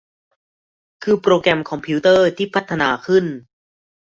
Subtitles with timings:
[1.03, 3.25] คือโปรแกรมคอมพิวเตอร์ที่พัฒนาขึ้น